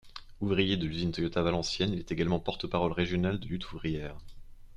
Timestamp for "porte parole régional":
2.39-3.39